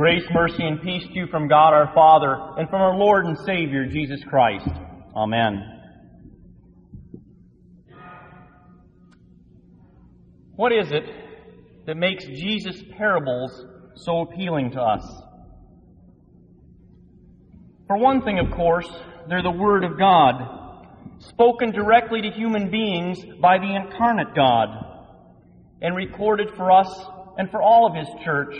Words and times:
Grace, 0.00 0.24
mercy, 0.32 0.64
and 0.64 0.80
peace 0.80 1.06
to 1.08 1.12
you 1.12 1.26
from 1.26 1.46
God 1.46 1.74
our 1.74 1.92
Father 1.94 2.34
and 2.56 2.70
from 2.70 2.80
our 2.80 2.96
Lord 2.96 3.26
and 3.26 3.36
Savior, 3.44 3.84
Jesus 3.84 4.24
Christ. 4.24 4.66
Amen. 5.14 5.62
What 10.56 10.72
is 10.72 10.90
it 10.90 11.04
that 11.84 11.98
makes 11.98 12.24
Jesus' 12.24 12.82
parables 12.96 13.66
so 13.96 14.22
appealing 14.22 14.70
to 14.70 14.80
us? 14.80 15.02
For 17.86 17.98
one 17.98 18.22
thing, 18.22 18.38
of 18.38 18.50
course, 18.52 18.88
they're 19.28 19.42
the 19.42 19.50
Word 19.50 19.84
of 19.84 19.98
God, 19.98 20.86
spoken 21.18 21.72
directly 21.72 22.22
to 22.22 22.30
human 22.30 22.70
beings 22.70 23.18
by 23.38 23.58
the 23.58 23.76
incarnate 23.76 24.34
God, 24.34 24.70
and 25.82 25.94
recorded 25.94 26.48
for 26.56 26.72
us 26.72 26.88
and 27.36 27.50
for 27.50 27.60
all 27.60 27.86
of 27.86 27.94
His 27.94 28.08
church 28.24 28.54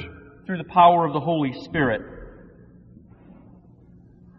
through 0.47 0.59
the 0.59 0.65
power 0.65 1.07
of 1.07 1.13
the 1.13 1.21
Holy 1.21 1.53
Spirit. 1.65 2.03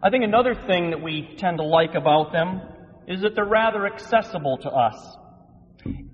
I 0.02 0.10
think 0.10 0.24
another 0.24 0.54
thing 0.54 0.90
that 0.90 1.02
we 1.02 1.36
tend 1.36 1.58
to 1.58 1.64
like 1.64 1.94
about 1.94 2.32
them 2.32 2.60
is 3.06 3.20
that 3.22 3.34
they're 3.34 3.44
rather 3.44 3.86
accessible 3.86 4.58
to 4.58 4.70
us. 4.70 5.16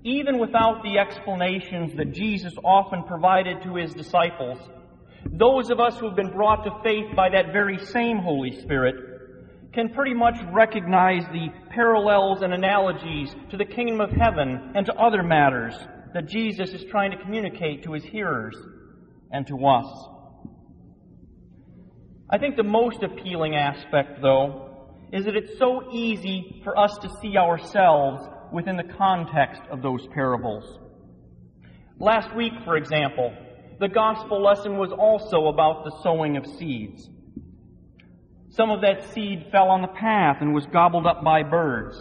Even 0.03 0.39
without 0.39 0.83
the 0.83 0.99
explanations 0.99 1.95
that 1.97 2.13
Jesus 2.13 2.53
often 2.63 3.03
provided 3.03 3.63
to 3.63 3.75
his 3.75 3.93
disciples, 3.93 4.57
those 5.25 5.69
of 5.69 5.79
us 5.79 5.97
who 5.97 6.07
have 6.07 6.15
been 6.15 6.31
brought 6.31 6.63
to 6.63 6.71
faith 6.83 7.15
by 7.15 7.29
that 7.29 7.51
very 7.51 7.77
same 7.77 8.17
Holy 8.17 8.59
Spirit 8.61 9.71
can 9.73 9.89
pretty 9.89 10.13
much 10.13 10.37
recognize 10.51 11.23
the 11.31 11.47
parallels 11.69 12.41
and 12.41 12.53
analogies 12.53 13.35
to 13.51 13.57
the 13.57 13.65
kingdom 13.65 14.01
of 14.01 14.09
heaven 14.11 14.71
and 14.75 14.85
to 14.85 14.93
other 14.95 15.21
matters 15.21 15.75
that 16.13 16.27
Jesus 16.27 16.73
is 16.73 16.83
trying 16.89 17.11
to 17.11 17.17
communicate 17.17 17.83
to 17.83 17.93
his 17.93 18.03
hearers 18.03 18.55
and 19.31 19.45
to 19.47 19.65
us. 19.65 20.07
I 22.29 22.37
think 22.37 22.57
the 22.57 22.63
most 22.63 23.01
appealing 23.03 23.55
aspect, 23.55 24.21
though, 24.21 24.69
is 25.11 25.25
that 25.25 25.35
it's 25.35 25.57
so 25.57 25.91
easy 25.91 26.61
for 26.63 26.77
us 26.77 26.95
to 27.01 27.09
see 27.21 27.37
ourselves 27.37 28.23
within 28.51 28.77
the 28.77 28.93
context 28.97 29.61
of 29.71 29.81
those 29.81 30.05
parables. 30.13 30.77
Last 31.99 32.35
week, 32.35 32.53
for 32.65 32.77
example, 32.77 33.33
the 33.79 33.87
gospel 33.87 34.43
lesson 34.43 34.77
was 34.77 34.91
also 34.91 35.47
about 35.47 35.85
the 35.85 35.91
sowing 36.03 36.37
of 36.37 36.45
seeds. 36.45 37.09
Some 38.51 38.71
of 38.71 38.81
that 38.81 39.13
seed 39.13 39.47
fell 39.51 39.69
on 39.69 39.81
the 39.81 39.87
path 39.87 40.37
and 40.41 40.53
was 40.53 40.65
gobbled 40.65 41.07
up 41.07 41.23
by 41.23 41.43
birds. 41.43 41.97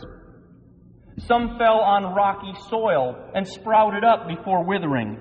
Some 1.27 1.59
fell 1.59 1.81
on 1.81 2.15
rocky 2.15 2.53
soil 2.69 3.31
and 3.35 3.47
sprouted 3.47 4.05
up 4.05 4.29
before 4.29 4.65
withering. 4.65 5.19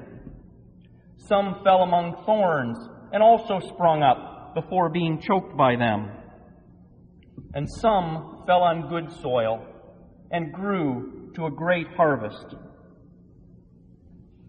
Some 1.28 1.62
fell 1.64 1.84
among 1.84 2.24
thorns 2.26 2.78
and 3.12 3.22
also 3.22 3.60
sprung 3.60 4.02
up 4.02 4.56
before 4.56 4.90
being 4.90 5.22
choked 5.22 5.58
by 5.58 5.76
them. 5.76 6.10
And 7.54 7.68
some 7.82 8.44
fell 8.46 8.64
on 8.64 8.90
good 8.90 9.12
soil 9.22 9.66
and 10.32 10.54
grew 10.54 11.32
to 11.36 11.46
a 11.46 11.52
great 11.52 11.88
harvest. 11.96 12.56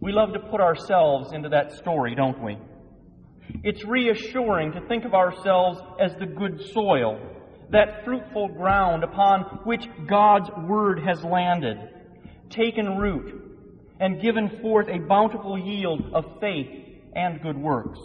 We 0.00 0.12
love 0.12 0.32
to 0.34 0.38
put 0.38 0.60
ourselves 0.60 1.32
into 1.32 1.48
that 1.48 1.72
story, 1.72 2.14
don't 2.14 2.42
we? 2.42 2.56
It's 3.64 3.84
reassuring 3.84 4.72
to 4.72 4.86
think 4.86 5.04
of 5.04 5.14
ourselves 5.14 5.80
as 6.00 6.12
the 6.20 6.26
good 6.26 6.60
soil, 6.72 7.18
that 7.70 8.04
fruitful 8.04 8.48
ground 8.48 9.02
upon 9.02 9.60
which 9.64 9.84
God's 10.06 10.48
Word 10.68 11.00
has 11.04 11.24
landed, 11.24 11.76
taken 12.50 12.98
root, 12.98 13.47
and 14.00 14.22
given 14.22 14.60
forth 14.60 14.88
a 14.88 14.98
bountiful 14.98 15.58
yield 15.58 16.12
of 16.14 16.24
faith 16.40 16.68
and 17.14 17.42
good 17.42 17.56
works. 17.56 17.98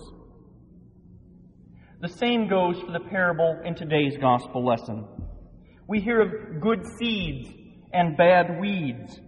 The 2.01 2.09
same 2.09 2.49
goes 2.49 2.79
for 2.81 2.91
the 2.91 2.99
parable 3.09 3.61
in 3.63 3.75
today's 3.75 4.17
gospel 4.17 4.65
lesson. 4.65 5.07
We 5.87 6.01
hear 6.01 6.21
of 6.21 6.61
good 6.61 6.85
seeds 6.97 7.49
and 7.93 8.17
bad 8.17 8.59
weeds, 8.59 9.19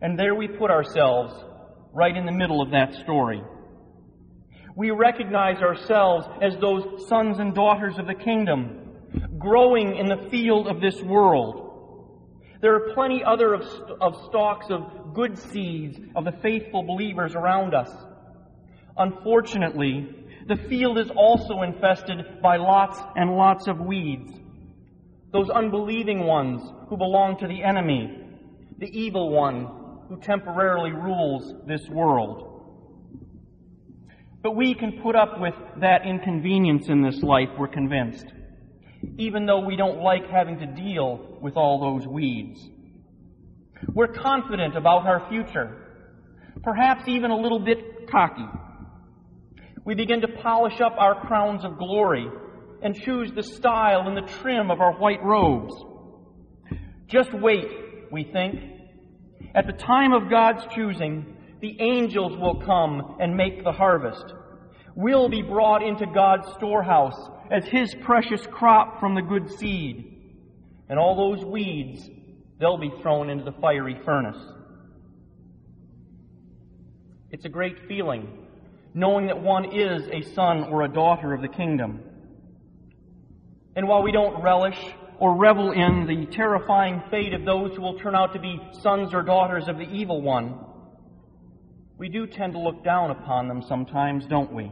and 0.00 0.18
there 0.18 0.34
we 0.34 0.48
put 0.48 0.70
ourselves 0.70 1.32
right 1.92 2.16
in 2.16 2.26
the 2.26 2.32
middle 2.32 2.62
of 2.62 2.70
that 2.70 2.94
story. 3.02 3.42
We 4.76 4.90
recognize 4.90 5.60
ourselves 5.60 6.26
as 6.40 6.54
those 6.60 7.08
sons 7.08 7.38
and 7.38 7.54
daughters 7.54 7.98
of 7.98 8.06
the 8.06 8.14
kingdom, 8.14 8.96
growing 9.38 9.96
in 9.96 10.06
the 10.06 10.28
field 10.30 10.68
of 10.68 10.80
this 10.80 11.02
world. 11.02 11.67
There 12.60 12.74
are 12.74 12.92
plenty 12.94 13.22
other 13.22 13.54
of, 13.54 13.62
of 14.00 14.16
stalks 14.28 14.66
of 14.70 15.14
good 15.14 15.38
seeds 15.38 15.98
of 16.16 16.24
the 16.24 16.32
faithful 16.42 16.82
believers 16.82 17.34
around 17.34 17.74
us. 17.74 17.90
Unfortunately, 18.96 20.08
the 20.48 20.56
field 20.56 20.98
is 20.98 21.10
also 21.10 21.62
infested 21.62 22.40
by 22.42 22.56
lots 22.56 22.98
and 23.14 23.36
lots 23.36 23.68
of 23.68 23.78
weeds. 23.78 24.32
Those 25.32 25.50
unbelieving 25.50 26.26
ones 26.26 26.62
who 26.88 26.96
belong 26.96 27.38
to 27.38 27.46
the 27.46 27.62
enemy, 27.62 28.18
the 28.78 28.86
evil 28.86 29.30
one 29.30 29.66
who 30.08 30.16
temporarily 30.16 30.90
rules 30.90 31.54
this 31.66 31.86
world. 31.88 32.44
But 34.42 34.56
we 34.56 34.74
can 34.74 35.00
put 35.02 35.14
up 35.14 35.38
with 35.40 35.54
that 35.80 36.06
inconvenience 36.06 36.88
in 36.88 37.02
this 37.02 37.22
life, 37.22 37.50
we're 37.58 37.68
convinced, 37.68 38.26
even 39.18 39.46
though 39.46 39.60
we 39.60 39.76
don't 39.76 40.00
like 40.00 40.28
having 40.28 40.58
to 40.58 40.66
deal 40.66 41.38
with 41.40 41.56
all 41.56 41.80
those 41.80 42.06
weeds. 42.06 42.60
We're 43.94 44.12
confident 44.12 44.76
about 44.76 45.06
our 45.06 45.28
future, 45.28 45.76
perhaps 46.62 47.06
even 47.06 47.30
a 47.30 47.36
little 47.36 47.60
bit 47.60 48.10
cocky. 48.10 48.46
We 49.84 49.94
begin 49.94 50.20
to 50.22 50.28
polish 50.28 50.80
up 50.80 50.96
our 50.98 51.26
crowns 51.26 51.64
of 51.64 51.78
glory 51.78 52.26
and 52.82 52.94
choose 52.94 53.32
the 53.32 53.42
style 53.42 54.06
and 54.06 54.16
the 54.16 54.32
trim 54.40 54.70
of 54.70 54.80
our 54.80 54.92
white 54.92 55.22
robes. 55.22 55.74
Just 57.06 57.32
wait, 57.32 57.66
we 58.12 58.24
think. 58.24 58.60
At 59.54 59.66
the 59.66 59.72
time 59.72 60.12
of 60.12 60.30
God's 60.30 60.66
choosing, 60.74 61.36
the 61.60 61.80
angels 61.80 62.36
will 62.38 62.60
come 62.60 63.16
and 63.18 63.36
make 63.36 63.64
the 63.64 63.72
harvest. 63.72 64.24
We'll 65.00 65.28
be 65.28 65.42
brought 65.42 65.84
into 65.84 66.06
God's 66.06 66.52
storehouse 66.54 67.14
as 67.52 67.64
His 67.66 67.94
precious 68.02 68.44
crop 68.48 68.98
from 68.98 69.14
the 69.14 69.22
good 69.22 69.48
seed. 69.48 70.34
And 70.88 70.98
all 70.98 71.14
those 71.14 71.44
weeds, 71.44 72.10
they'll 72.58 72.78
be 72.78 72.90
thrown 73.00 73.30
into 73.30 73.44
the 73.44 73.56
fiery 73.60 73.96
furnace. 74.04 74.42
It's 77.30 77.44
a 77.44 77.48
great 77.48 77.86
feeling, 77.86 78.44
knowing 78.92 79.28
that 79.28 79.40
one 79.40 79.66
is 79.66 80.02
a 80.12 80.34
son 80.34 80.64
or 80.64 80.82
a 80.82 80.88
daughter 80.88 81.32
of 81.32 81.42
the 81.42 81.48
kingdom. 81.48 82.00
And 83.76 83.86
while 83.86 84.02
we 84.02 84.10
don't 84.10 84.42
relish 84.42 84.80
or 85.20 85.36
revel 85.36 85.70
in 85.70 86.08
the 86.08 86.26
terrifying 86.34 87.04
fate 87.08 87.34
of 87.34 87.44
those 87.44 87.76
who 87.76 87.82
will 87.82 88.00
turn 88.00 88.16
out 88.16 88.32
to 88.32 88.40
be 88.40 88.60
sons 88.82 89.14
or 89.14 89.22
daughters 89.22 89.68
of 89.68 89.78
the 89.78 89.88
evil 89.88 90.20
one, 90.20 90.58
we 91.98 92.08
do 92.08 92.26
tend 92.26 92.52
to 92.52 92.60
look 92.60 92.84
down 92.84 93.10
upon 93.10 93.48
them 93.48 93.60
sometimes, 93.62 94.24
don't 94.26 94.52
we? 94.52 94.70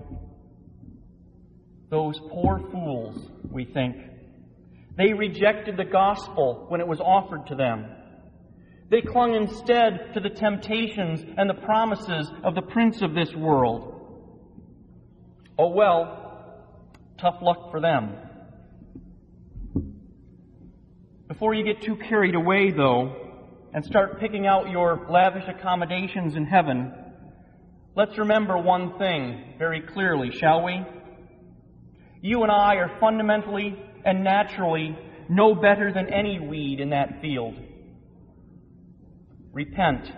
Those 1.91 2.21
poor 2.31 2.61
fools, 2.71 3.31
we 3.51 3.65
think. 3.65 3.97
They 4.97 5.13
rejected 5.13 5.77
the 5.77 5.85
gospel 5.85 6.67
when 6.69 6.81
it 6.81 6.87
was 6.87 7.01
offered 7.01 7.49
to 7.49 7.57
them. 7.57 7.87
They 8.89 9.03
clung 9.03 9.35
instead 9.35 10.15
to 10.15 10.21
the 10.21 10.31
temptations 10.31 11.25
and 11.37 11.51
the 11.51 11.55
promises 11.55 12.31
of 12.45 12.55
the 12.55 12.63
prince 12.63 13.03
of 13.03 13.15
this 13.15 13.35
world. 13.35 13.93
Oh 15.59 15.71
well, 15.71 16.63
tough 17.19 17.43
luck 17.43 17.73
for 17.73 17.81
them. 17.81 18.15
Before 21.27 21.55
you 21.55 21.65
get 21.65 21.83
too 21.83 21.97
carried 21.97 22.37
away, 22.37 22.71
though, 22.71 23.15
and 23.75 23.85
start 23.85 24.21
picking 24.21 24.47
out 24.47 24.71
your 24.71 25.07
lavish 25.11 25.49
accommodations 25.49 26.37
in 26.37 26.47
heaven, 26.47 26.93
let's 27.97 28.17
remember 28.19 28.59
one 28.59 28.99
thing 28.99 29.55
very 29.59 29.81
clearly, 29.81 30.31
shall 30.31 30.63
we? 30.63 30.85
You 32.21 32.43
and 32.43 32.53
I 32.53 32.77
are 32.77 32.99
fundamentally 33.01 33.75
and 34.05 34.23
naturally 34.23 34.97
no 35.29 35.55
better 35.55 35.93
than 35.93 36.13
any 36.13 36.39
weed 36.39 36.79
in 36.79 36.91
that 36.91 37.21
field. 37.21 37.59
Repent. 39.53 40.13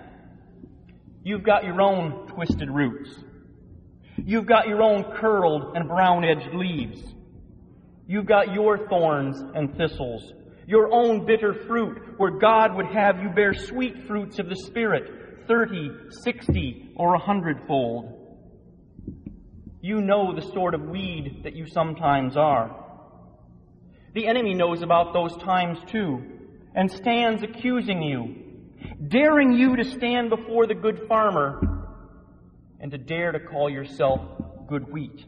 You've 1.22 1.44
got 1.44 1.64
your 1.64 1.80
own 1.80 2.26
twisted 2.28 2.70
roots. 2.70 3.10
You've 4.16 4.46
got 4.46 4.66
your 4.66 4.82
own 4.82 5.04
curled 5.20 5.76
and 5.76 5.88
brown 5.88 6.24
edged 6.24 6.52
leaves. 6.54 7.00
You've 8.06 8.26
got 8.26 8.52
your 8.52 8.88
thorns 8.88 9.40
and 9.54 9.76
thistles 9.76 10.32
your 10.68 10.92
own 10.92 11.24
bitter 11.24 11.54
fruit, 11.66 11.96
where 12.18 12.30
God 12.30 12.76
would 12.76 12.88
have 12.88 13.22
you 13.22 13.30
bear 13.30 13.54
sweet 13.54 14.06
fruits 14.06 14.38
of 14.38 14.50
the 14.50 14.54
Spirit, 14.54 15.10
thirty, 15.48 15.90
sixty, 16.10 16.92
or 16.94 17.14
a 17.14 17.18
hundredfold. 17.18 18.14
You 19.80 20.00
know 20.00 20.34
the 20.34 20.42
sort 20.42 20.74
of 20.74 20.82
weed 20.82 21.40
that 21.44 21.54
you 21.54 21.66
sometimes 21.66 22.36
are. 22.36 22.84
The 24.14 24.26
enemy 24.26 24.54
knows 24.54 24.82
about 24.82 25.12
those 25.12 25.36
times 25.38 25.78
too, 25.86 26.22
and 26.74 26.90
stands 26.90 27.42
accusing 27.42 28.02
you, 28.02 28.34
daring 29.08 29.52
you 29.52 29.76
to 29.76 29.84
stand 29.84 30.30
before 30.30 30.66
the 30.66 30.74
good 30.74 31.06
farmer 31.08 31.60
and 32.80 32.90
to 32.90 32.98
dare 32.98 33.32
to 33.32 33.40
call 33.40 33.70
yourself 33.70 34.20
good 34.68 34.92
wheat. 34.92 35.24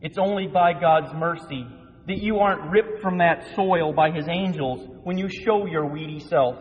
It's 0.00 0.18
only 0.18 0.46
by 0.46 0.72
God's 0.72 1.12
mercy 1.14 1.66
that 2.06 2.18
you 2.18 2.38
aren't 2.38 2.70
ripped 2.70 3.02
from 3.02 3.18
that 3.18 3.54
soil 3.54 3.92
by 3.92 4.10
His 4.10 4.26
angels 4.28 4.86
when 5.04 5.18
you 5.18 5.28
show 5.28 5.66
your 5.66 5.86
weedy 5.86 6.20
self. 6.20 6.56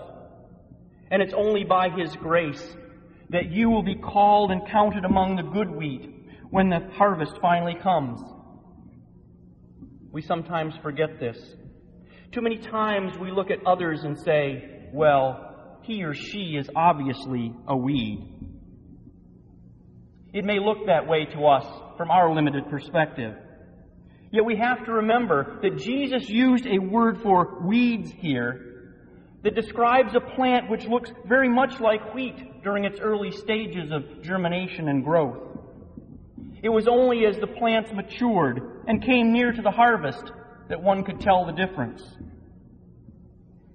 And 1.12 1.22
it's 1.22 1.34
only 1.34 1.64
by 1.64 1.90
His 1.90 2.16
grace 2.16 2.76
that 3.30 3.52
you 3.52 3.70
will 3.70 3.84
be 3.84 3.96
called 3.96 4.52
and 4.52 4.68
counted 4.68 5.06
among 5.06 5.36
the 5.36 5.44
good 5.44 5.70
wheat 5.70 6.10
when 6.50 6.70
the 6.70 6.90
harvest 6.94 7.34
finally 7.42 7.76
comes. 7.82 8.20
We 10.12 10.22
sometimes 10.22 10.74
forget 10.82 11.20
this. 11.20 11.38
Too 12.32 12.42
many 12.42 12.58
times 12.58 13.18
we 13.18 13.32
look 13.32 13.52
at 13.52 13.66
others 13.66 14.04
and 14.04 14.18
say, 14.20 14.90
well, 14.92 15.80
he 15.84 16.04
or 16.04 16.14
she 16.14 16.56
is 16.58 16.70
obviously 16.76 17.54
a 17.68 17.76
weed. 17.76 18.36
It 20.34 20.46
may 20.46 20.60
look 20.60 20.86
that 20.88 21.08
way 21.08 21.26
to 21.26 21.46
us 21.46 21.66
from 21.98 22.12
our 22.12 22.34
limited 22.34 22.70
perspective. 22.70 23.34
Yet 24.32 24.46
we 24.46 24.58
have 24.58 24.86
to 24.86 24.92
remember 24.94 25.60
that 25.64 25.78
Jesus 25.78 26.30
used 26.30 26.68
a 26.68 26.78
word 26.78 27.22
for 27.22 27.66
weeds 27.66 28.12
here 28.12 28.69
that 29.44 29.56
describes 29.56 30.16
a 30.16 30.20
plant 30.20 30.70
which 30.70 30.86
looks 30.86 31.12
very 31.26 31.50
much 31.50 31.80
like 31.80 32.14
wheat 32.14 32.62
during 32.64 32.86
its 32.86 33.00
early 33.00 33.32
stages 33.32 33.92
of 33.92 34.22
germination 34.22 34.90
and 34.90 35.04
growth. 35.04 35.38
It 36.62 36.70
was 36.70 36.88
only 36.88 37.26
as 37.26 37.38
the 37.38 37.48
plants 37.48 37.92
matured 37.94 38.84
and 38.88 39.04
came 39.04 39.32
near 39.32 39.52
to 39.52 39.62
the 39.62 39.72
harvest 39.72 40.32
that 40.68 40.82
one 40.82 41.04
could 41.04 41.22
tell 41.22 41.46
the 41.46 41.54
difference. 41.54 42.04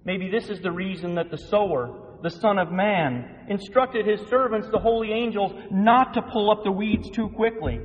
Maybe 0.05 0.31
this 0.31 0.50
is 0.50 0.61
the 0.61 0.70
reason 0.70 1.14
that 1.14 1.31
the 1.31 1.38
sower, 1.38 2.19
the 2.22 2.31
Son 2.31 2.58
of 2.58 2.70
Man, 2.70 3.46
instructed 3.49 4.06
his 4.06 4.20
servants, 4.28 4.69
the 4.70 4.78
holy 4.78 5.12
angels, 5.12 5.52
not 5.70 6.12
to 6.14 6.22
pull 6.22 6.50
up 6.50 6.62
the 6.62 6.70
weeds 6.70 7.08
too 7.08 7.31
quickly. 7.31 7.81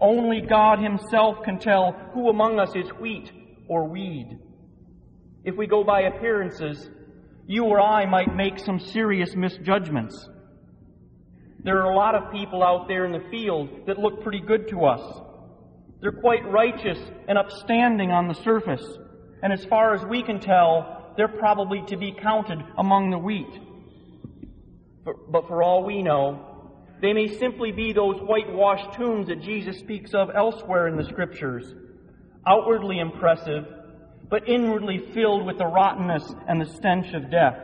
Only 0.00 0.40
God 0.40 0.80
Himself 0.80 1.42
can 1.44 1.58
tell 1.58 1.92
who 2.12 2.28
among 2.28 2.58
us 2.58 2.74
is 2.74 2.88
wheat 2.98 3.30
or 3.68 3.86
weed. 3.86 4.38
If 5.44 5.56
we 5.56 5.66
go 5.66 5.84
by 5.84 6.02
appearances, 6.02 6.88
you 7.46 7.64
or 7.64 7.80
I 7.80 8.06
might 8.06 8.34
make 8.34 8.58
some 8.58 8.78
serious 8.78 9.34
misjudgments. 9.34 10.28
There 11.62 11.78
are 11.78 11.90
a 11.90 11.96
lot 11.96 12.14
of 12.14 12.32
people 12.32 12.62
out 12.62 12.88
there 12.88 13.04
in 13.04 13.12
the 13.12 13.28
field 13.30 13.86
that 13.86 13.98
look 13.98 14.22
pretty 14.22 14.40
good 14.40 14.68
to 14.68 14.84
us. 14.84 15.20
They're 16.00 16.12
quite 16.12 16.50
righteous 16.50 16.98
and 17.28 17.36
upstanding 17.36 18.10
on 18.10 18.28
the 18.28 18.34
surface. 18.34 18.84
And 19.42 19.52
as 19.52 19.64
far 19.64 19.94
as 19.94 20.04
we 20.04 20.22
can 20.22 20.40
tell, 20.40 21.12
they're 21.16 21.28
probably 21.28 21.82
to 21.88 21.96
be 21.96 22.12
counted 22.12 22.58
among 22.78 23.10
the 23.10 23.18
wheat. 23.18 23.60
But 25.04 25.48
for 25.48 25.62
all 25.62 25.84
we 25.84 26.02
know, 26.02 26.72
they 27.00 27.12
may 27.12 27.38
simply 27.38 27.72
be 27.72 27.92
those 27.92 28.20
whitewashed 28.20 28.92
tombs 28.94 29.28
that 29.28 29.42
Jesus 29.42 29.78
speaks 29.78 30.12
of 30.14 30.30
elsewhere 30.34 30.88
in 30.88 30.96
the 30.96 31.04
Scriptures. 31.04 31.74
Outwardly 32.46 32.98
impressive, 32.98 33.66
but 34.30 34.48
inwardly 34.48 34.98
filled 35.12 35.44
with 35.44 35.58
the 35.58 35.66
rottenness 35.66 36.32
and 36.48 36.60
the 36.60 36.66
stench 36.66 37.12
of 37.14 37.30
death. 37.30 37.58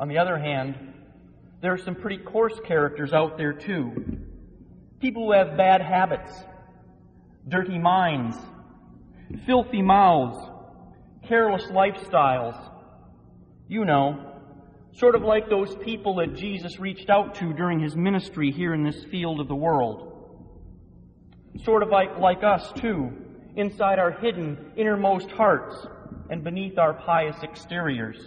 On 0.00 0.08
the 0.08 0.18
other 0.18 0.36
hand, 0.36 0.74
there 1.62 1.72
are 1.72 1.78
some 1.78 1.94
pretty 1.94 2.18
coarse 2.18 2.58
characters 2.66 3.12
out 3.12 3.38
there 3.38 3.52
too. 3.52 4.18
People 5.00 5.26
who 5.26 5.32
have 5.32 5.56
bad 5.56 5.80
habits, 5.80 6.32
dirty 7.48 7.78
minds, 7.78 8.36
filthy 9.46 9.80
mouths, 9.80 10.38
careless 11.28 11.64
lifestyles. 11.66 12.72
You 13.68 13.84
know, 13.84 14.34
sort 14.92 15.14
of 15.14 15.22
like 15.22 15.48
those 15.48 15.74
people 15.76 16.16
that 16.16 16.34
Jesus 16.34 16.78
reached 16.78 17.10
out 17.10 17.36
to 17.36 17.52
during 17.52 17.78
his 17.80 17.94
ministry 17.94 18.50
here 18.50 18.74
in 18.74 18.82
this 18.82 19.04
field 19.04 19.40
of 19.40 19.48
the 19.48 19.56
world. 19.56 20.12
Sort 21.64 21.82
of 21.82 21.88
like, 21.90 22.18
like 22.18 22.44
us, 22.44 22.70
too, 22.76 23.25
inside 23.56 23.98
our 23.98 24.12
hidden 24.12 24.72
innermost 24.76 25.30
hearts 25.30 25.86
and 26.30 26.44
beneath 26.44 26.78
our 26.78 26.94
pious 26.94 27.36
exteriors. 27.42 28.18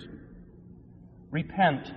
Repent 1.31 1.91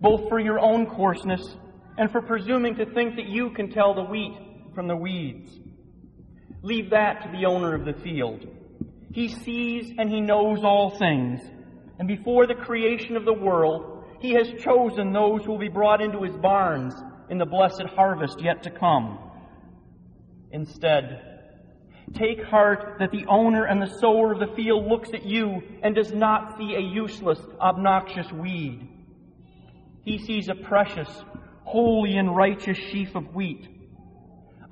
both 0.00 0.28
for 0.28 0.40
your 0.40 0.58
own 0.58 0.86
coarseness 0.86 1.56
and 1.98 2.10
for 2.10 2.22
presuming 2.22 2.76
to 2.76 2.86
think 2.86 3.16
that 3.16 3.28
you 3.28 3.50
can 3.50 3.70
tell 3.70 3.94
the 3.94 4.04
wheat 4.04 4.34
from 4.74 4.88
the 4.88 4.96
weeds. 4.96 5.50
Leave 6.62 6.90
that 6.90 7.22
to 7.22 7.28
the 7.30 7.46
owner 7.46 7.74
of 7.74 7.84
the 7.84 7.92
field. 8.02 8.46
He 9.12 9.28
sees 9.28 9.92
and 9.98 10.08
he 10.08 10.20
knows 10.20 10.60
all 10.62 10.96
things. 10.98 11.40
And 11.98 12.06
before 12.08 12.46
the 12.46 12.54
creation 12.54 13.16
of 13.16 13.24
the 13.24 13.32
world, 13.32 14.04
he 14.20 14.32
has 14.34 14.48
chosen 14.62 15.12
those 15.12 15.44
who 15.44 15.52
will 15.52 15.58
be 15.58 15.68
brought 15.68 16.00
into 16.00 16.22
his 16.22 16.36
barns 16.36 16.94
in 17.28 17.38
the 17.38 17.46
blessed 17.46 17.84
harvest 17.94 18.40
yet 18.40 18.62
to 18.62 18.70
come. 18.70 19.18
Instead, 20.52 21.29
Take 22.14 22.42
heart 22.42 22.96
that 22.98 23.12
the 23.12 23.24
owner 23.26 23.64
and 23.64 23.80
the 23.80 23.98
sower 23.98 24.32
of 24.32 24.40
the 24.40 24.54
field 24.56 24.86
looks 24.86 25.10
at 25.14 25.24
you 25.24 25.62
and 25.82 25.94
does 25.94 26.12
not 26.12 26.58
see 26.58 26.74
a 26.74 26.80
useless, 26.80 27.38
obnoxious 27.60 28.30
weed. 28.32 28.88
He 30.02 30.18
sees 30.18 30.48
a 30.48 30.54
precious, 30.54 31.08
holy, 31.62 32.16
and 32.16 32.34
righteous 32.34 32.76
sheaf 32.76 33.14
of 33.14 33.34
wheat, 33.34 33.68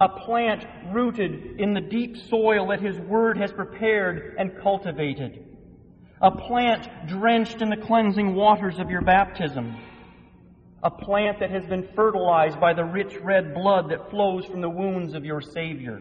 a 0.00 0.08
plant 0.08 0.66
rooted 0.92 1.60
in 1.60 1.74
the 1.74 1.80
deep 1.80 2.16
soil 2.16 2.68
that 2.68 2.80
His 2.80 2.98
Word 2.98 3.38
has 3.38 3.52
prepared 3.52 4.34
and 4.38 4.58
cultivated, 4.60 5.44
a 6.20 6.30
plant 6.32 6.88
drenched 7.06 7.62
in 7.62 7.70
the 7.70 7.76
cleansing 7.76 8.34
waters 8.34 8.80
of 8.80 8.90
your 8.90 9.02
baptism, 9.02 9.76
a 10.82 10.90
plant 10.90 11.38
that 11.38 11.50
has 11.50 11.66
been 11.66 11.88
fertilized 11.94 12.58
by 12.58 12.72
the 12.72 12.84
rich 12.84 13.16
red 13.22 13.54
blood 13.54 13.90
that 13.90 14.10
flows 14.10 14.44
from 14.44 14.60
the 14.60 14.70
wounds 14.70 15.14
of 15.14 15.24
your 15.24 15.40
Savior. 15.40 16.00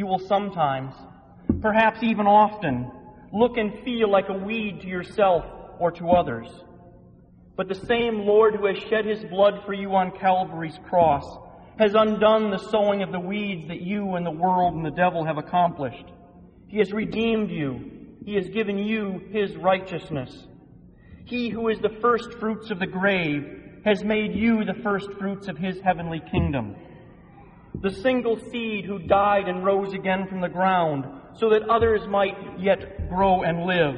You 0.00 0.06
will 0.06 0.18
sometimes, 0.18 0.94
perhaps 1.60 2.02
even 2.02 2.26
often, 2.26 2.90
look 3.34 3.58
and 3.58 3.84
feel 3.84 4.10
like 4.10 4.30
a 4.30 4.32
weed 4.32 4.80
to 4.80 4.86
yourself 4.86 5.44
or 5.78 5.90
to 5.90 6.08
others. 6.12 6.48
But 7.54 7.68
the 7.68 7.74
same 7.74 8.20
Lord 8.20 8.54
who 8.54 8.64
has 8.64 8.78
shed 8.78 9.04
his 9.04 9.22
blood 9.24 9.60
for 9.66 9.74
you 9.74 9.94
on 9.94 10.18
Calvary's 10.18 10.78
cross 10.88 11.26
has 11.78 11.92
undone 11.92 12.50
the 12.50 12.70
sowing 12.70 13.02
of 13.02 13.12
the 13.12 13.20
weeds 13.20 13.68
that 13.68 13.82
you 13.82 14.14
and 14.14 14.24
the 14.24 14.30
world 14.30 14.72
and 14.72 14.86
the 14.86 14.90
devil 14.90 15.22
have 15.26 15.36
accomplished. 15.36 16.06
He 16.68 16.78
has 16.78 16.94
redeemed 16.94 17.50
you. 17.50 18.16
He 18.24 18.36
has 18.36 18.48
given 18.48 18.78
you 18.78 19.20
his 19.30 19.54
righteousness. 19.54 20.34
He 21.26 21.50
who 21.50 21.68
is 21.68 21.78
the 21.80 21.98
first 22.00 22.32
fruits 22.40 22.70
of 22.70 22.78
the 22.78 22.86
grave 22.86 23.82
has 23.84 24.02
made 24.02 24.34
you 24.34 24.64
the 24.64 24.80
first 24.82 25.12
fruits 25.18 25.46
of 25.46 25.58
his 25.58 25.78
heavenly 25.80 26.22
kingdom. 26.32 26.74
The 27.74 27.90
single 27.90 28.38
seed 28.50 28.84
who 28.84 28.98
died 28.98 29.48
and 29.48 29.64
rose 29.64 29.92
again 29.94 30.26
from 30.28 30.40
the 30.40 30.48
ground 30.48 31.04
so 31.34 31.50
that 31.50 31.68
others 31.68 32.06
might 32.08 32.36
yet 32.58 33.08
grow 33.08 33.42
and 33.42 33.64
live 33.64 33.96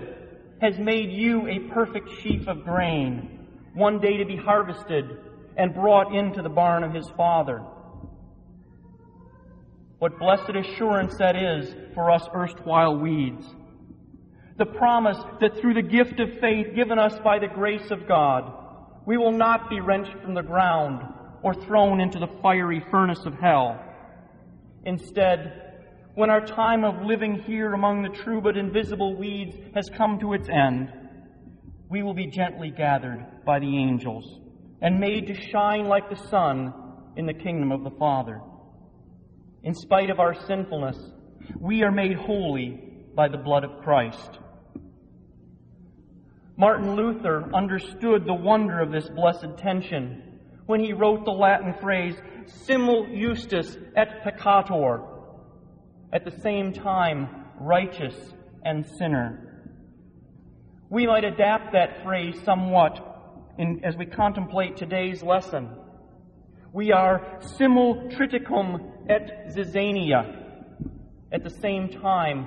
has 0.60 0.78
made 0.78 1.10
you 1.10 1.48
a 1.48 1.58
perfect 1.72 2.08
sheaf 2.20 2.46
of 2.46 2.64
grain 2.64 3.48
one 3.74 3.98
day 3.98 4.18
to 4.18 4.24
be 4.24 4.36
harvested 4.36 5.18
and 5.56 5.74
brought 5.74 6.14
into 6.14 6.42
the 6.42 6.48
barn 6.48 6.84
of 6.84 6.94
his 6.94 7.08
father. 7.16 7.58
What 9.98 10.18
blessed 10.18 10.50
assurance 10.54 11.16
that 11.18 11.36
is 11.36 11.74
for 11.94 12.10
us 12.10 12.26
erstwhile 12.34 12.96
weeds. 12.98 13.46
The 14.58 14.66
promise 14.66 15.18
that 15.40 15.58
through 15.58 15.74
the 15.74 15.82
gift 15.82 16.20
of 16.20 16.38
faith 16.40 16.74
given 16.74 16.98
us 16.98 17.18
by 17.24 17.38
the 17.38 17.48
grace 17.48 17.90
of 17.90 18.06
God, 18.06 18.52
we 19.06 19.16
will 19.16 19.32
not 19.32 19.68
be 19.68 19.80
wrenched 19.80 20.16
from 20.22 20.34
the 20.34 20.42
ground 20.42 21.02
or 21.42 21.54
thrown 21.54 22.00
into 22.00 22.18
the 22.18 22.28
fiery 22.42 22.84
furnace 22.90 23.24
of 23.26 23.34
hell. 23.34 23.80
Instead, 24.84 25.72
when 26.14 26.30
our 26.30 26.44
time 26.44 26.84
of 26.84 27.06
living 27.06 27.42
here 27.46 27.72
among 27.72 28.02
the 28.02 28.08
true 28.08 28.40
but 28.40 28.56
invisible 28.56 29.16
weeds 29.16 29.56
has 29.74 29.88
come 29.96 30.18
to 30.20 30.34
its 30.34 30.48
end, 30.48 30.92
we 31.88 32.02
will 32.02 32.14
be 32.14 32.26
gently 32.26 32.70
gathered 32.70 33.44
by 33.44 33.58
the 33.58 33.78
angels 33.78 34.40
and 34.80 34.98
made 34.98 35.26
to 35.26 35.34
shine 35.34 35.86
like 35.86 36.10
the 36.10 36.28
sun 36.28 36.72
in 37.16 37.26
the 37.26 37.34
kingdom 37.34 37.70
of 37.72 37.84
the 37.84 37.96
Father. 37.98 38.40
In 39.62 39.74
spite 39.74 40.10
of 40.10 40.18
our 40.18 40.34
sinfulness, 40.46 40.98
we 41.58 41.82
are 41.82 41.92
made 41.92 42.16
holy 42.16 42.80
by 43.14 43.28
the 43.28 43.38
blood 43.38 43.64
of 43.64 43.82
Christ. 43.82 44.38
Martin 46.56 46.94
Luther 46.94 47.48
understood 47.54 48.24
the 48.24 48.34
wonder 48.34 48.80
of 48.80 48.92
this 48.92 49.08
blessed 49.08 49.56
tension 49.58 50.31
when 50.72 50.82
he 50.82 50.94
wrote 50.94 51.26
the 51.26 51.30
Latin 51.30 51.74
phrase, 51.82 52.14
simul 52.64 53.06
justus 53.14 53.76
et 53.94 54.24
peccator, 54.24 55.06
at 56.14 56.24
the 56.24 56.30
same 56.40 56.72
time, 56.72 57.28
righteous 57.60 58.14
and 58.64 58.86
sinner. 58.98 59.68
We 60.88 61.06
might 61.06 61.24
adapt 61.24 61.74
that 61.74 62.02
phrase 62.02 62.40
somewhat 62.42 63.52
in, 63.58 63.84
as 63.84 63.98
we 63.98 64.06
contemplate 64.06 64.78
today's 64.78 65.22
lesson. 65.22 65.68
We 66.72 66.90
are 66.90 67.38
simul 67.58 68.08
triticum 68.08 69.10
et 69.10 69.54
zizania, 69.54 70.38
at 71.30 71.44
the 71.44 71.50
same 71.50 71.90
time, 71.90 72.46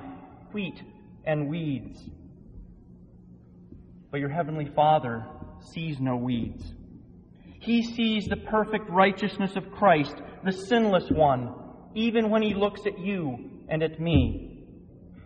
wheat 0.52 0.82
and 1.24 1.48
weeds. 1.48 2.02
But 4.10 4.18
your 4.18 4.30
heavenly 4.30 4.68
Father 4.74 5.24
sees 5.72 6.00
no 6.00 6.16
weeds. 6.16 6.72
He 7.66 7.82
sees 7.82 8.26
the 8.26 8.36
perfect 8.36 8.88
righteousness 8.88 9.56
of 9.56 9.72
Christ, 9.72 10.14
the 10.44 10.52
sinless 10.52 11.10
one, 11.10 11.52
even 11.96 12.30
when 12.30 12.40
he 12.40 12.54
looks 12.54 12.82
at 12.86 13.00
you 13.00 13.50
and 13.68 13.82
at 13.82 13.98
me. 13.98 14.62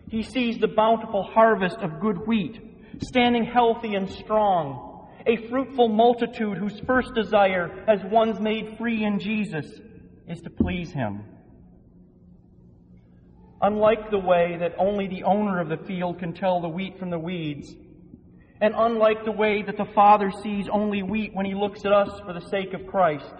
He 0.09 0.23
sees 0.23 0.57
the 0.57 0.67
bountiful 0.67 1.21
harvest 1.21 1.77
of 1.77 1.99
good 1.99 2.25
wheat, 2.25 2.59
standing 3.03 3.45
healthy 3.45 3.93
and 3.93 4.09
strong, 4.09 5.07
a 5.27 5.47
fruitful 5.49 5.89
multitude 5.89 6.57
whose 6.57 6.79
first 6.79 7.13
desire, 7.13 7.85
as 7.87 8.03
ones 8.11 8.39
made 8.39 8.75
free 8.79 9.03
in 9.03 9.19
Jesus, 9.19 9.67
is 10.27 10.41
to 10.41 10.49
please 10.49 10.91
him. 10.91 11.23
Unlike 13.61 14.09
the 14.09 14.17
way 14.17 14.57
that 14.59 14.73
only 14.79 15.07
the 15.07 15.25
owner 15.25 15.61
of 15.61 15.69
the 15.69 15.85
field 15.85 16.17
can 16.17 16.33
tell 16.33 16.59
the 16.59 16.69
wheat 16.69 16.97
from 16.97 17.11
the 17.11 17.19
weeds, 17.19 17.75
and 18.61 18.75
unlike 18.77 19.25
the 19.25 19.31
way 19.31 19.63
that 19.63 19.75
the 19.75 19.91
Father 19.95 20.31
sees 20.43 20.67
only 20.71 21.01
wheat 21.01 21.33
when 21.33 21.47
he 21.47 21.55
looks 21.55 21.83
at 21.83 21.91
us 21.91 22.19
for 22.23 22.31
the 22.31 22.47
sake 22.47 22.73
of 22.73 22.85
Christ, 22.85 23.33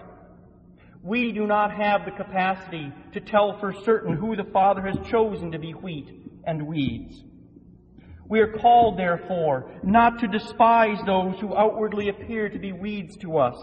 we 1.00 1.30
do 1.30 1.46
not 1.46 1.72
have 1.72 2.04
the 2.04 2.10
capacity 2.10 2.92
to 3.12 3.20
tell 3.20 3.58
for 3.60 3.72
certain 3.72 4.16
who 4.16 4.34
the 4.34 4.50
Father 4.52 4.82
has 4.82 4.98
chosen 5.08 5.52
to 5.52 5.58
be 5.60 5.72
wheat 5.72 6.08
and 6.44 6.66
weeds. 6.66 7.22
We 8.28 8.40
are 8.40 8.52
called, 8.52 8.98
therefore, 8.98 9.70
not 9.84 10.18
to 10.20 10.26
despise 10.26 10.98
those 11.06 11.38
who 11.38 11.56
outwardly 11.56 12.08
appear 12.08 12.48
to 12.48 12.58
be 12.58 12.72
weeds 12.72 13.16
to 13.18 13.38
us. 13.38 13.56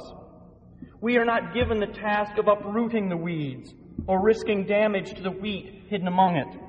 We 1.01 1.17
are 1.17 1.25
not 1.25 1.53
given 1.53 1.79
the 1.79 1.87
task 1.87 2.37
of 2.37 2.47
uprooting 2.47 3.09
the 3.09 3.17
weeds 3.17 3.73
or 4.07 4.21
risking 4.21 4.65
damage 4.65 5.13
to 5.15 5.21
the 5.21 5.31
wheat 5.31 5.87
hidden 5.89 6.07
among 6.07 6.37
it. 6.37 6.59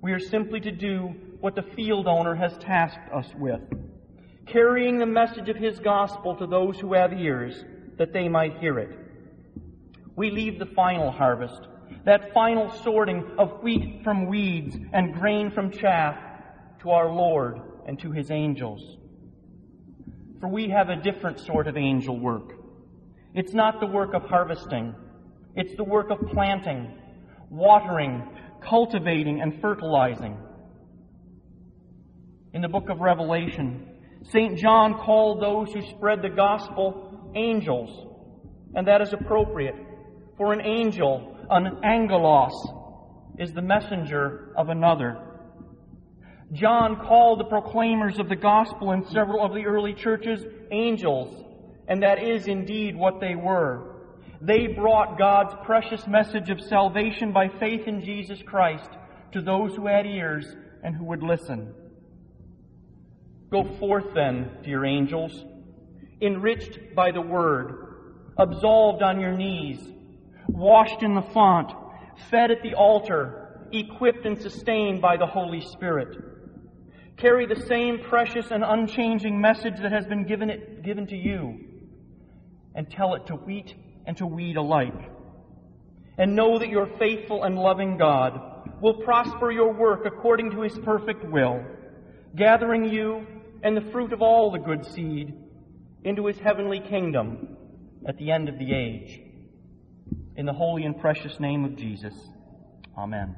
We 0.00 0.12
are 0.12 0.20
simply 0.20 0.60
to 0.60 0.70
do 0.72 1.14
what 1.44 1.54
the 1.54 1.74
field 1.76 2.06
owner 2.06 2.34
has 2.34 2.56
tasked 2.56 3.12
us 3.12 3.30
with, 3.36 3.60
carrying 4.46 4.98
the 4.98 5.04
message 5.04 5.50
of 5.50 5.56
his 5.56 5.78
gospel 5.78 6.34
to 6.34 6.46
those 6.46 6.80
who 6.80 6.94
have 6.94 7.12
ears, 7.12 7.66
that 7.98 8.14
they 8.14 8.30
might 8.30 8.56
hear 8.60 8.78
it. 8.78 8.88
We 10.16 10.30
leave 10.30 10.58
the 10.58 10.72
final 10.74 11.10
harvest, 11.10 11.60
that 12.06 12.32
final 12.32 12.70
sorting 12.82 13.26
of 13.36 13.62
wheat 13.62 14.00
from 14.02 14.24
weeds 14.26 14.74
and 14.94 15.12
grain 15.12 15.50
from 15.50 15.70
chaff, 15.70 16.16
to 16.80 16.88
our 16.92 17.12
Lord 17.12 17.60
and 17.86 18.00
to 18.00 18.10
his 18.10 18.30
angels. 18.30 18.96
For 20.40 20.48
we 20.48 20.70
have 20.70 20.88
a 20.88 20.96
different 20.96 21.40
sort 21.40 21.66
of 21.66 21.76
angel 21.76 22.18
work. 22.18 22.54
It's 23.34 23.52
not 23.52 23.80
the 23.80 23.86
work 23.86 24.14
of 24.14 24.22
harvesting. 24.22 24.94
It's 25.56 25.76
the 25.76 25.84
work 25.84 26.08
of 26.08 26.26
planting, 26.30 26.90
watering, 27.50 28.22
cultivating, 28.62 29.42
and 29.42 29.60
fertilizing. 29.60 30.38
In 32.54 32.62
the 32.62 32.68
book 32.68 32.88
of 32.88 33.00
Revelation, 33.00 33.84
St. 34.30 34.56
John 34.56 34.94
called 34.94 35.42
those 35.42 35.74
who 35.74 35.82
spread 35.90 36.22
the 36.22 36.28
gospel 36.28 37.32
angels, 37.34 37.90
and 38.76 38.86
that 38.86 39.02
is 39.02 39.12
appropriate, 39.12 39.74
for 40.36 40.52
an 40.52 40.60
angel, 40.60 41.36
an 41.50 41.80
angelos, 41.82 42.52
is 43.40 43.52
the 43.52 43.60
messenger 43.60 44.54
of 44.56 44.68
another. 44.68 45.20
John 46.52 46.94
called 47.04 47.40
the 47.40 47.44
proclaimers 47.46 48.20
of 48.20 48.28
the 48.28 48.36
gospel 48.36 48.92
in 48.92 49.04
several 49.06 49.44
of 49.44 49.52
the 49.52 49.66
early 49.66 49.92
churches 49.92 50.44
angels, 50.70 51.44
and 51.88 52.04
that 52.04 52.22
is 52.22 52.46
indeed 52.46 52.94
what 52.94 53.18
they 53.18 53.34
were. 53.34 53.96
They 54.40 54.68
brought 54.68 55.18
God's 55.18 55.56
precious 55.64 56.06
message 56.06 56.50
of 56.50 56.60
salvation 56.60 57.32
by 57.32 57.48
faith 57.48 57.88
in 57.88 58.04
Jesus 58.04 58.40
Christ 58.46 58.90
to 59.32 59.42
those 59.42 59.74
who 59.74 59.88
had 59.88 60.06
ears 60.06 60.46
and 60.84 60.94
who 60.94 61.06
would 61.06 61.24
listen. 61.24 61.74
Go 63.50 63.64
forth 63.78 64.14
then, 64.14 64.58
dear 64.62 64.84
angels, 64.84 65.44
enriched 66.20 66.94
by 66.94 67.10
the 67.10 67.20
word, 67.20 68.34
absolved 68.38 69.02
on 69.02 69.20
your 69.20 69.32
knees, 69.32 69.80
washed 70.48 71.02
in 71.02 71.14
the 71.14 71.22
font, 71.22 71.72
fed 72.30 72.50
at 72.50 72.62
the 72.62 72.74
altar, 72.74 73.68
equipped 73.72 74.24
and 74.26 74.40
sustained 74.40 75.00
by 75.00 75.16
the 75.16 75.26
Holy 75.26 75.60
Spirit. 75.60 76.16
Carry 77.16 77.46
the 77.46 77.60
same 77.66 78.00
precious 78.08 78.50
and 78.50 78.64
unchanging 78.64 79.40
message 79.40 79.78
that 79.80 79.92
has 79.92 80.06
been 80.06 80.26
given, 80.26 80.50
it, 80.50 80.82
given 80.82 81.06
to 81.06 81.16
you, 81.16 81.58
and 82.74 82.90
tell 82.90 83.14
it 83.14 83.26
to 83.26 83.34
wheat 83.34 83.74
and 84.06 84.16
to 84.16 84.26
weed 84.26 84.56
alike. 84.56 85.10
And 86.18 86.34
know 86.34 86.58
that 86.58 86.68
your 86.68 86.86
faithful 86.98 87.44
and 87.44 87.56
loving 87.56 87.96
God 87.98 88.40
will 88.80 89.02
prosper 89.02 89.50
your 89.50 89.72
work 89.72 90.06
according 90.06 90.50
to 90.52 90.62
his 90.62 90.78
perfect 90.80 91.24
will, 91.24 91.64
gathering 92.36 92.84
you 92.84 93.26
and 93.62 93.76
the 93.76 93.90
fruit 93.92 94.12
of 94.12 94.22
all 94.22 94.50
the 94.50 94.58
good 94.58 94.84
seed 94.86 95.34
into 96.02 96.26
his 96.26 96.38
heavenly 96.38 96.80
kingdom 96.80 97.56
at 98.06 98.16
the 98.18 98.30
end 98.30 98.48
of 98.48 98.58
the 98.58 98.74
age. 98.74 99.20
In 100.36 100.46
the 100.46 100.52
holy 100.52 100.84
and 100.84 100.98
precious 101.00 101.38
name 101.38 101.64
of 101.64 101.76
Jesus. 101.76 102.14
Amen. 102.98 103.36